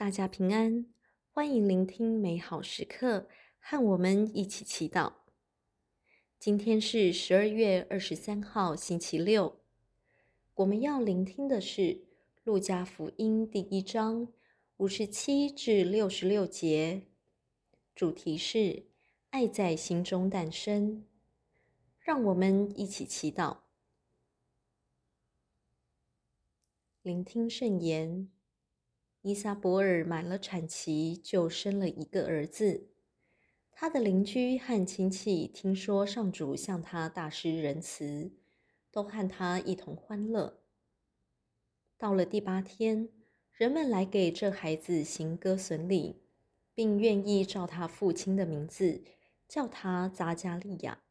[0.00, 0.86] 大家平安，
[1.28, 5.12] 欢迎聆听美好时刻，和我们一起祈祷。
[6.38, 9.60] 今天是十二月二十三号，星期六。
[10.54, 11.82] 我们要聆听的是
[12.44, 14.32] 《路加福音》第一章
[14.78, 17.02] 五十七至六十六节，
[17.94, 18.86] 主题是
[19.28, 21.04] “爱在心中诞生”。
[22.00, 23.58] 让我们一起祈祷，
[27.02, 28.30] 聆听圣言。
[29.22, 32.88] 伊撒伯尔满了产期，就生了一个儿子。
[33.70, 38.32] 他的邻居和亲戚听说上主向他大施仁慈，
[38.90, 40.62] 都和他一同欢乐。
[41.98, 43.10] 到了第八天，
[43.52, 46.22] 人们来给这孩子行割损礼，
[46.74, 49.04] 并愿意照他父亲的名字
[49.46, 51.02] 叫他扎加利亚。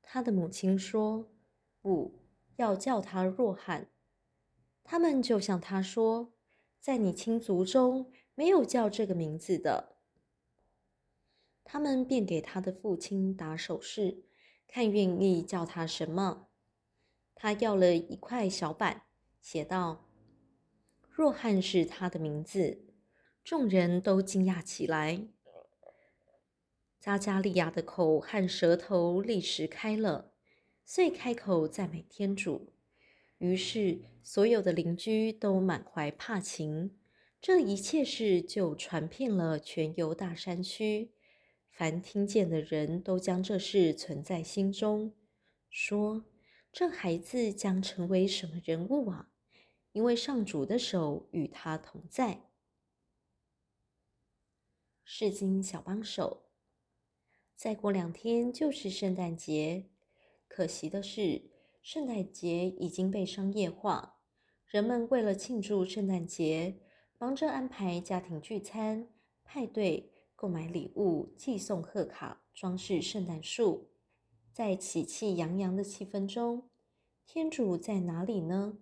[0.00, 1.28] 他的母亲说
[1.82, 2.14] ：“不，
[2.56, 3.90] 要叫他若翰。”
[4.82, 6.32] 他们就向他说。
[6.80, 9.96] 在你亲族中没有叫这个名字的。
[11.64, 14.24] 他们便给他的父亲打手势，
[14.66, 16.48] 看愿意叫他什么。
[17.34, 19.02] 他要了一块小板，
[19.40, 20.08] 写道
[21.10, 22.84] ：“若翰是他的名字。”
[23.44, 25.26] 众人都惊讶起来。
[27.02, 30.32] 匝加利亚的口和舌头立时开了，
[30.84, 32.72] 遂开口赞美天主。
[33.38, 36.98] 于是，所有的邻居都满怀怕情。
[37.40, 41.12] 这一切事就传遍了全游大山区，
[41.70, 45.14] 凡听见的人都将这事存在心中，
[45.70, 46.24] 说
[46.72, 49.30] ：“这孩子将成为什么人物啊？
[49.92, 52.50] 因为上主的手与他同在。”
[55.06, 56.48] 圣经小帮手，
[57.54, 59.86] 再过两天就是圣诞节，
[60.48, 61.56] 可惜的是。
[61.82, 64.18] 圣诞节已经被商业化，
[64.66, 66.80] 人们为了庆祝圣诞节，
[67.18, 69.08] 忙着安排家庭聚餐、
[69.42, 73.88] 派对、购买礼物、寄送贺卡、装饰圣诞树。
[74.52, 76.68] 在喜气洋洋的气氛中，
[77.24, 78.78] 天主在哪里呢？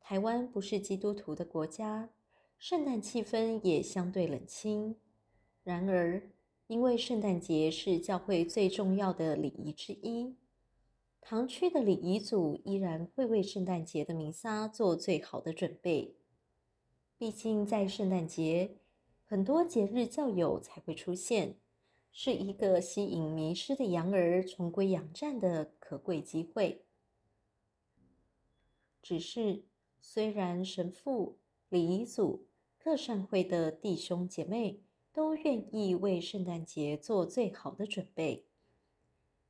[0.00, 2.10] 台湾不是基督徒的国家，
[2.58, 4.96] 圣诞气氛也相对冷清。
[5.62, 6.30] 然而，
[6.66, 10.34] 因为圣诞节是教会最重要的礼仪之一。
[11.26, 16.16] 堂区的礼仪组依然会为圣诞节的弥撒做最好的准备。
[17.16, 18.76] 毕竟，在圣诞节，
[19.24, 21.56] 很多节日教友才会出现，
[22.12, 26.84] 是一个吸引迷失的羊儿重归羊站的可贵机会。
[29.02, 29.62] 只是，
[30.02, 31.38] 虽然神父、
[31.70, 32.44] 礼仪组、
[32.78, 38.44] 各善会的弟兄姐妹都愿意为圣诞节做最好的准备，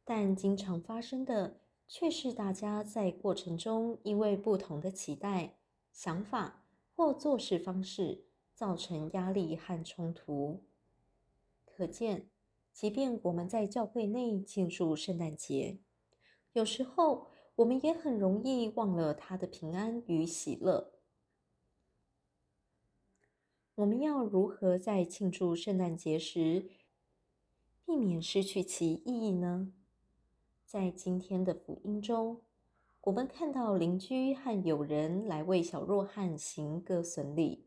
[0.05, 1.59] 但经常发生的。
[1.87, 5.57] 却是大家在过程中因为不同的期待、
[5.93, 6.65] 想法
[6.95, 8.25] 或做事方式，
[8.55, 10.65] 造成压力和冲突。
[11.65, 12.29] 可见，
[12.73, 15.79] 即便我们在教会内庆祝圣诞节，
[16.53, 20.93] 有时候我们也很容易忘了他的平安与喜乐。
[23.77, 26.71] 我们要如何在庆祝圣诞节时，
[27.85, 29.73] 避免失去其意义呢？
[30.75, 32.41] 在今天的福音中，
[33.03, 37.65] 我们看到邻居和友人来为小若翰行割损礼。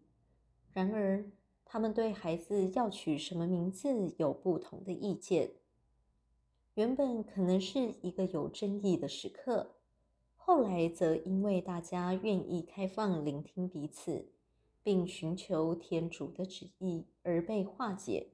[0.73, 1.31] 然而，
[1.63, 5.51] 他们对孩子要取什么名字有不同的意见。
[6.73, 9.77] 原本可能是一个有争议的时刻，
[10.35, 14.33] 后来则因为大家愿意开放聆听彼此，
[14.83, 18.31] 并寻求天主的旨意而被化解。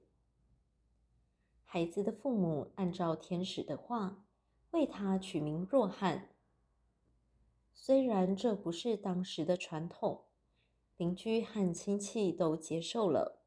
[1.64, 4.26] 孩子的父母按照天使的话，
[4.74, 6.30] 为他取名若翰，
[7.76, 10.24] 虽然这不是当时的传统，
[10.98, 13.44] 邻居和亲戚都接受了。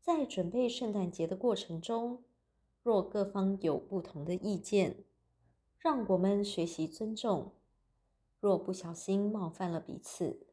[0.00, 2.22] 在准备圣诞节的过程中，
[2.80, 5.04] 若各方有不同的意见，
[5.78, 7.50] 让我们学习尊重；
[8.38, 10.46] 若不小心冒犯了彼此，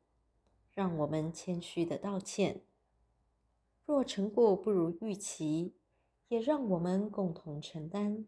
[0.72, 2.61] 让我们谦虚地道歉；
[3.85, 5.75] 若成果不如预期，
[6.29, 8.25] 也让我们共同承担。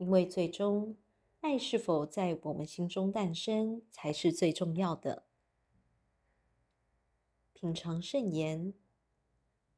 [0.00, 0.96] 因为最终，
[1.42, 5.24] 爱是否在我们心中诞生，才是最重要的。
[7.52, 8.72] 品尝圣言，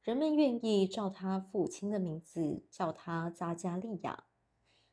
[0.00, 4.22] 人们愿意照他父亲的名字叫他扎加利亚。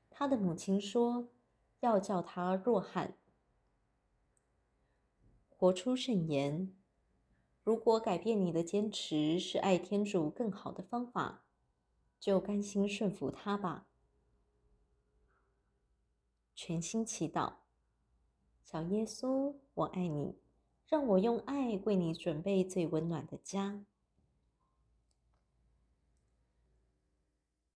[0.10, 1.30] 他的母亲说，
[1.82, 3.16] 要叫他若翰。
[5.48, 6.76] 活出圣言，
[7.64, 11.44] 如果改变你的坚持是爱天主更好的方法，
[12.20, 13.86] 就甘心顺服他吧。
[16.62, 17.54] 全心祈祷，
[18.66, 20.36] 小耶稣，我爱你，
[20.90, 23.86] 让我用爱为你准备最温暖的家。